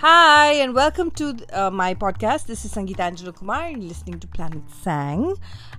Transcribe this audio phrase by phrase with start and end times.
[0.00, 2.44] Hi, and welcome to uh, my podcast.
[2.44, 3.70] This is Sangeeta Angelo Kumar.
[3.70, 5.34] You're listening to Planet Sang.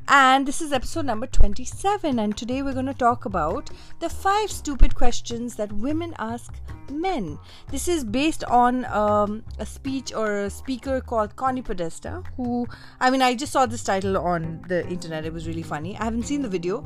[0.07, 2.17] And this is episode number 27.
[2.17, 3.69] And today we're going to talk about
[3.99, 6.51] the five stupid questions that women ask
[6.91, 7.37] men.
[7.69, 12.67] This is based on um, a speech or a speaker called Connie Podesta, who,
[12.99, 15.25] I mean, I just saw this title on the internet.
[15.25, 15.95] It was really funny.
[15.95, 16.83] I haven't seen the video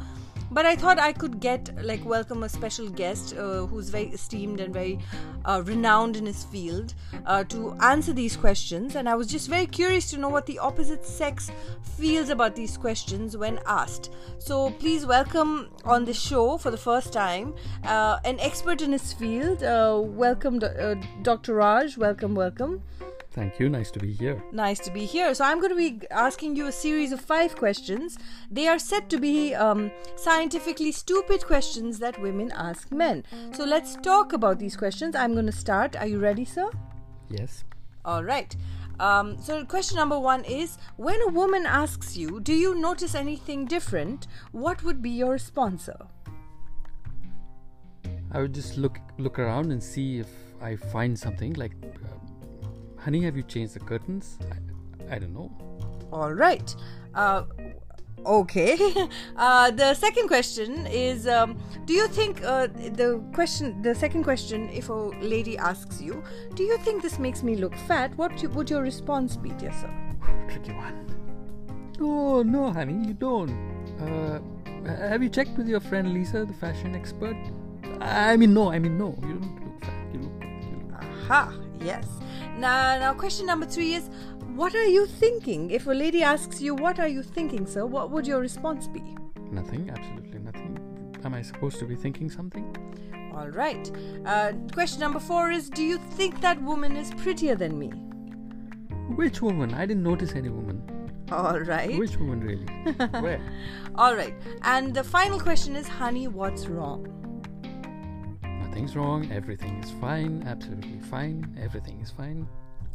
[0.51, 4.59] but I thought I could get like welcome a special guest uh, who's very esteemed
[4.59, 4.99] and very
[5.45, 6.93] uh, renowned in his field
[7.25, 8.95] uh, to answer these questions.
[8.95, 11.49] And I was just very curious to know what the opposite sex
[11.97, 14.11] feels about these questions when asked.
[14.39, 17.55] So please welcome on the show for the first time
[17.85, 19.63] uh, an expert in his field.
[19.63, 21.53] Uh, welcome, Dr.
[21.53, 21.97] Uh, Raj.
[21.97, 22.83] Welcome, welcome.
[23.31, 23.69] Thank you.
[23.69, 24.43] Nice to be here.
[24.51, 25.33] Nice to be here.
[25.33, 28.17] So, I'm going to be asking you a series of five questions.
[28.49, 33.23] They are said to be um, scientifically stupid questions that women ask men.
[33.53, 35.15] So, let's talk about these questions.
[35.15, 35.95] I'm going to start.
[35.95, 36.69] Are you ready, sir?
[37.29, 37.63] Yes.
[38.03, 38.53] All right.
[38.99, 43.65] Um, so, question number one is When a woman asks you, Do you notice anything
[43.65, 44.27] different?
[44.51, 45.97] What would be your response, sir?
[48.33, 50.27] I would just look look around and see if
[50.61, 51.73] I find something like
[53.03, 54.37] Honey, have you changed the curtains?
[55.09, 55.51] I, I don't know.
[56.13, 56.75] All right.
[57.15, 57.43] Uh,
[58.25, 58.77] okay.
[59.35, 64.69] Uh, the second question is um, Do you think uh, the question, the second question,
[64.69, 68.15] if a lady asks you, Do you think this makes me look fat?
[68.17, 69.89] What would your response be, dear sir?
[70.47, 71.07] Tricky one.
[71.99, 73.49] Oh, no, honey, you don't.
[73.99, 74.39] Uh,
[74.85, 77.37] have you checked with your friend Lisa, the fashion expert?
[77.99, 80.13] I mean, no, I mean, no, you don't look fat.
[80.13, 80.43] You look.
[80.43, 81.03] You look.
[81.03, 82.07] Aha, yes.
[82.57, 84.09] Now, now, question number three is
[84.55, 85.71] what are you thinking?
[85.71, 87.85] If a lady asks you, What are you thinking, sir?
[87.85, 89.01] What would your response be?
[89.49, 90.77] Nothing, absolutely nothing.
[91.23, 92.75] Am I supposed to be thinking something?
[93.33, 93.89] All right.
[94.25, 97.87] Uh, question number four is Do you think that woman is prettier than me?
[99.15, 99.73] Which woman?
[99.73, 100.83] I didn't notice any woman.
[101.31, 101.97] All right.
[101.97, 102.65] Which woman, really?
[103.21, 103.41] Where?
[103.95, 104.35] All right.
[104.63, 107.20] And the final question is Honey, what's wrong?
[108.81, 112.47] Nothing's wrong, everything is fine, absolutely fine, everything is fine.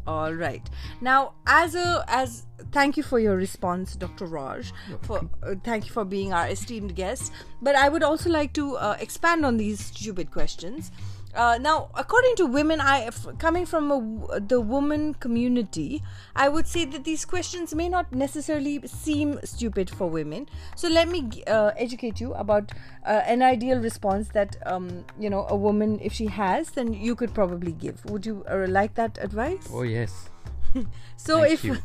[0.05, 0.69] All right.
[1.01, 4.27] Now, as a as thank you for your response, Dr.
[4.27, 4.73] Raj.
[5.03, 7.33] For uh, thank you for being our esteemed guest.
[7.63, 10.91] But I would also like to uh, expand on these stupid questions.
[11.37, 16.03] Uh, now, according to women, I coming from a, the woman community,
[16.35, 20.49] I would say that these questions may not necessarily seem stupid for women.
[20.77, 22.73] So let me uh, educate you about
[23.05, 27.15] uh, an ideal response that um, you know a woman, if she has, then you
[27.15, 28.03] could probably give.
[28.07, 29.69] Would you uh, like that advice?
[29.71, 30.31] Oh yes.
[31.17, 31.81] so Thank if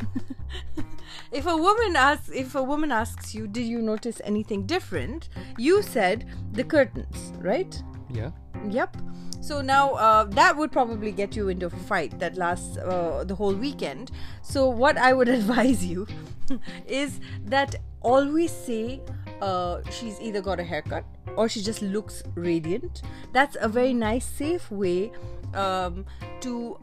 [1.31, 5.27] if a woman asks if a woman asks you, did you notice anything different?
[5.57, 7.81] You said the curtains, right?
[8.09, 8.31] Yeah.
[8.69, 8.97] Yep.
[9.41, 13.33] So now uh, that would probably get you into a fight that lasts uh, the
[13.33, 14.11] whole weekend.
[14.43, 16.07] So what I would advise you
[16.87, 19.01] is that always say
[19.41, 23.01] uh, she's either got a haircut or she just looks radiant.
[23.33, 25.11] That's a very nice, safe way
[25.53, 26.05] um,
[26.41, 26.79] to.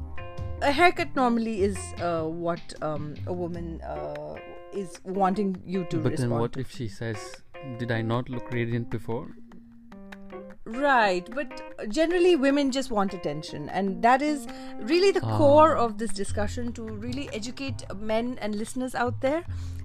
[0.61, 4.35] A haircut normally is uh, what um, a woman uh,
[4.73, 5.99] is wanting you to.
[5.99, 6.61] But respond then, what to.
[6.61, 7.43] if she says,
[7.79, 9.29] "Did I not look radiant before?"
[10.69, 14.47] Right, but generally women just want attention, and that is
[14.81, 15.39] really the ah.
[15.39, 19.45] core of this discussion to really educate men and listeners out there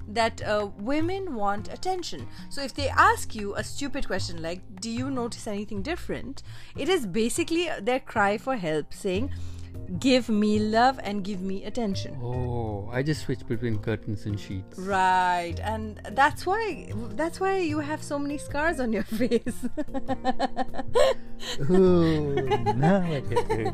[0.10, 2.28] that uh, women want attention.
[2.50, 6.44] So if they ask you a stupid question like, Do you notice anything different?
[6.76, 9.32] It is basically their cry for help, saying,
[10.00, 12.18] give me love and give me attention.
[12.22, 14.78] Oh, I just switch between curtains and sheets.
[14.78, 19.68] Right, and that's why that's why you have so many scars on your face.
[21.70, 22.34] oh,
[22.76, 23.74] now I get it.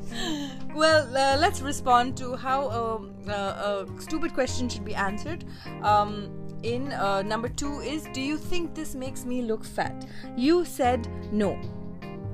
[0.75, 5.45] Well, uh, let's respond to how um, uh, a stupid question should be answered.
[5.83, 6.29] Um,
[6.63, 10.05] in uh, number two is Do you think this makes me look fat?
[10.35, 11.57] You said no,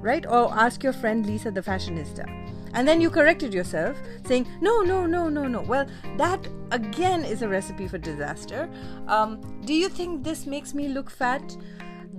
[0.01, 0.25] right?
[0.25, 2.44] Or ask your friend Lisa the fashionista
[2.75, 5.61] and then you corrected yourself saying no no no no no.
[5.61, 5.87] Well
[6.17, 8.69] that again is a recipe for disaster.
[9.07, 11.57] Um, do you think this makes me look fat?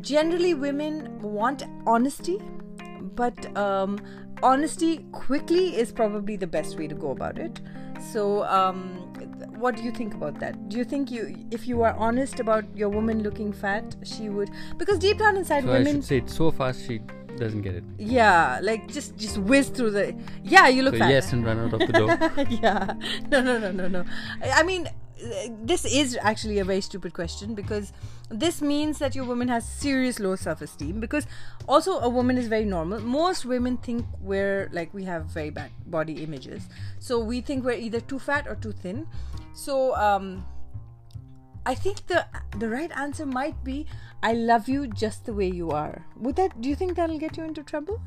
[0.00, 2.40] Generally women want honesty
[3.14, 3.98] but um,
[4.42, 7.60] honesty quickly is probably the best way to go about it.
[8.12, 9.06] So um,
[9.58, 10.68] what do you think about that?
[10.68, 14.50] Do you think you if you are honest about your woman looking fat she would
[14.76, 17.00] because deep down inside so women I should say it so fast she
[17.38, 17.84] doesn't get it.
[17.98, 20.16] Yeah, like just just whiz through the.
[20.42, 21.10] Yeah, you look so fat.
[21.10, 22.46] Yes, and run out of the door.
[22.62, 22.94] yeah,
[23.30, 24.04] no, no, no, no, no.
[24.42, 24.88] I mean,
[25.62, 27.92] this is actually a very stupid question because
[28.28, 31.26] this means that your woman has serious low self-esteem because
[31.66, 35.70] also a woman is very normal most women think we're like we have very bad
[35.86, 36.68] body images
[36.98, 39.06] so we think we're either too fat or too thin
[39.54, 40.44] so um
[41.70, 42.24] i think the
[42.62, 43.76] the right answer might be
[44.22, 47.36] i love you just the way you are would that do you think that'll get
[47.36, 47.98] you into trouble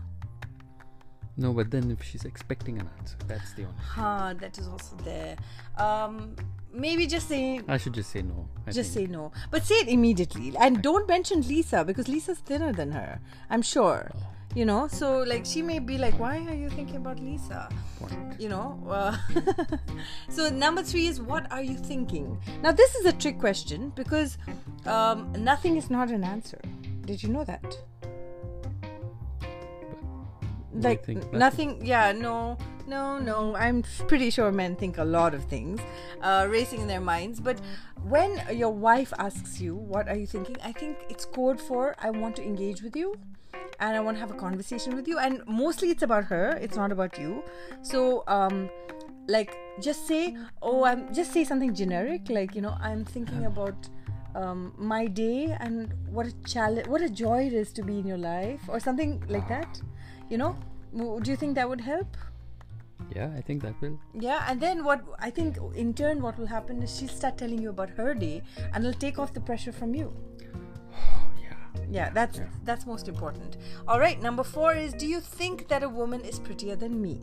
[1.41, 3.83] No, but then if she's expecting an answer, that's the only.
[3.91, 5.35] huh that is also there
[5.83, 6.15] um
[6.85, 8.39] maybe just say I should just say no.
[8.67, 9.07] I just think.
[9.07, 13.11] say no but say it immediately and don't mention lisa because lisa's thinner than her
[13.55, 14.11] i'm sure
[14.55, 17.69] you know so like she may be like why are you thinking about lisa?
[17.99, 18.39] Point.
[18.39, 19.15] you know uh,
[20.29, 22.37] so number three is what are you thinking?
[22.61, 24.37] Now this is a trick question because
[24.85, 26.59] um, nothing is not an answer.
[27.01, 27.77] Did you know that?
[30.73, 32.57] Like think n- nothing yeah no
[32.87, 33.55] no no.
[33.55, 35.79] I'm pretty sure men think a lot of things
[36.21, 37.39] uh, racing in their minds.
[37.39, 37.59] But
[38.03, 40.55] when your wife asks you what are you thinking?
[40.63, 43.13] I think it's code for i want to engage with you
[43.79, 45.19] and i want to have a conversation with you.
[45.19, 47.43] And mostly it's about her it's not about you.
[47.81, 48.69] So um
[49.27, 53.87] like just say oh i'm just say something generic like you know i'm thinking about
[54.35, 58.07] um, my day and what a challenge what a joy it is to be in
[58.07, 59.79] your life or something like that
[60.29, 60.55] you know?
[60.95, 62.15] Do you think that would help?
[63.15, 63.99] Yeah, I think that will.
[64.13, 67.59] yeah and then what i think in turn what will happen is she'll start telling
[67.59, 68.41] you about her day
[68.73, 70.13] and it'll take off the pressure from you
[71.89, 72.09] yeah.
[72.11, 72.45] that's Yeah.
[72.63, 73.57] that's most important
[73.87, 77.19] all right number four is do you think that a woman is prettier than me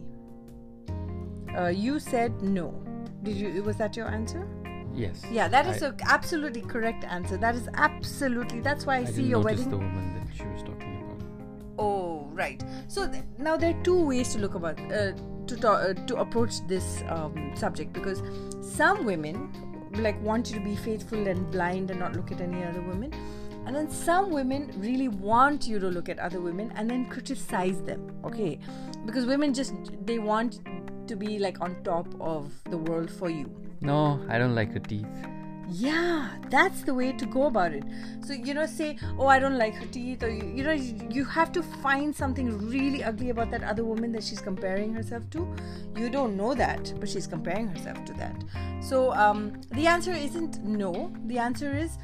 [1.56, 2.74] uh, you said no
[3.22, 4.46] did you was that your answer
[4.94, 5.22] Yes.
[5.30, 9.04] yeah that is I, a absolutely correct answer that is absolutely that's why i, I
[9.04, 11.22] see your wedding the woman that she was talking about.
[11.78, 12.64] Oh, right.
[12.88, 15.12] So th- now there are two ways to look about uh,
[15.46, 18.22] to ta- uh, to approach this um, subject because
[18.62, 19.52] some women
[19.92, 23.12] like want you to be faithful and blind and not look at any other women,
[23.66, 27.82] and then some women really want you to look at other women and then criticize
[27.82, 28.10] them.
[28.24, 28.58] Okay,
[29.04, 29.74] because women just
[30.06, 30.60] they want
[31.08, 33.50] to be like on top of the world for you.
[33.80, 35.06] No, I don't like her teeth.
[35.68, 37.82] Yeah, that's the way to go about it.
[38.24, 41.08] So, you know, say, oh, I don't like her teeth, or you, you know, you,
[41.10, 45.28] you have to find something really ugly about that other woman that she's comparing herself
[45.30, 45.52] to.
[45.96, 48.44] You don't know that, but she's comparing herself to that.
[48.80, 51.12] So, um, the answer isn't no.
[51.26, 51.98] The answer is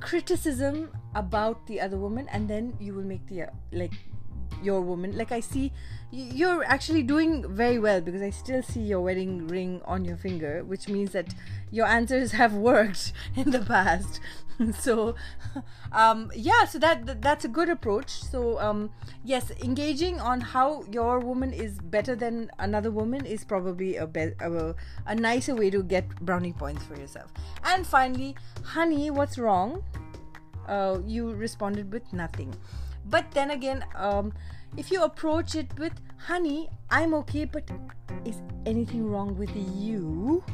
[0.00, 3.92] criticism about the other woman, and then you will make the, uh, like,
[4.62, 5.16] your woman.
[5.16, 5.72] Like i see
[6.10, 10.64] you're actually doing very well because i still see your wedding ring on your finger
[10.64, 11.34] which means that
[11.70, 14.20] your answers have worked in the past.
[14.80, 15.14] So
[15.92, 18.10] um yeah so that, that that's a good approach.
[18.10, 18.90] So um
[19.22, 24.34] yes engaging on how your woman is better than another woman is probably a be-
[24.40, 24.74] a,
[25.06, 27.32] a nicer way to get brownie points for yourself.
[27.62, 28.34] And finally
[28.64, 29.84] honey what's wrong?
[30.66, 32.52] Uh, you responded with nothing.
[33.10, 34.32] But then again, um,
[34.76, 35.92] if you approach it with,
[36.26, 37.68] honey, I'm okay, but
[38.24, 40.44] is anything wrong with you?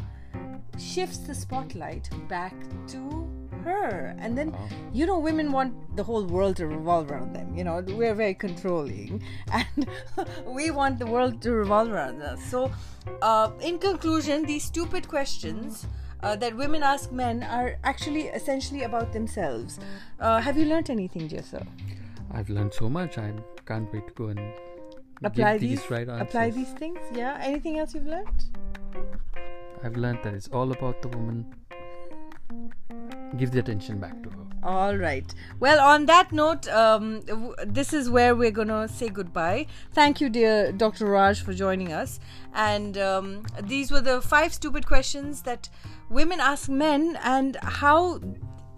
[0.79, 2.55] Shifts the spotlight back
[2.89, 3.29] to
[3.65, 4.15] her.
[4.19, 4.69] And then, Oh.
[4.93, 7.55] you know, women want the whole world to revolve around them.
[7.57, 9.23] You know, we're very controlling
[9.53, 9.89] and
[10.47, 12.43] we want the world to revolve around us.
[12.45, 12.71] So,
[13.23, 15.87] uh, in conclusion, these stupid questions
[16.23, 19.79] uh, that women ask men are actually essentially about themselves.
[20.19, 21.67] Uh, have you learnt anything, Jessa?
[22.35, 23.17] I've learned so much.
[23.19, 23.33] I
[23.67, 24.41] can't wait to go and
[25.23, 26.29] Apply these, these right answers.
[26.29, 26.99] apply these things.
[27.15, 27.39] Yeah.
[27.41, 28.45] Anything else you've learned?
[29.83, 31.47] I've learned that it's all about the woman.
[33.37, 34.37] Give the attention back to her.
[34.63, 35.33] All right.
[35.61, 39.67] Well, on that note, um, w- this is where we're going to say goodbye.
[39.93, 41.07] Thank you, dear Dr.
[41.07, 42.21] Raj, for joining us.
[42.55, 45.69] And um, these were the five stupid questions that
[46.11, 48.21] women ask men, and how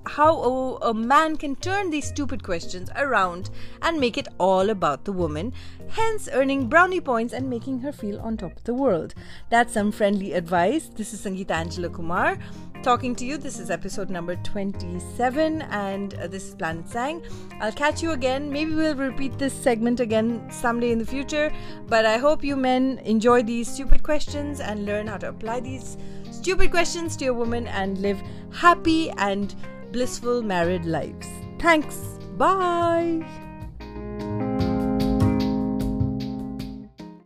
[0.06, 3.50] how a, a man can turn these stupid questions around
[3.82, 5.52] and make it all about the woman,
[5.88, 9.14] hence earning brownie points and making her feel on top of the world.
[9.50, 10.88] That's some friendly advice.
[10.94, 12.38] This is Sangeeta Angela Kumar
[12.82, 13.36] talking to you.
[13.36, 17.20] This is episode number 27, and uh, this is Planet Sang.
[17.60, 18.52] I'll catch you again.
[18.52, 21.52] Maybe we'll repeat this segment again someday in the future,
[21.88, 25.96] but I hope you men enjoy these stupid questions and learn how to apply these
[26.30, 28.22] stupid questions to your woman and live
[28.52, 29.56] happy and
[29.96, 31.26] blissful married lives.
[31.58, 31.96] Thanks.
[32.36, 33.45] Bye.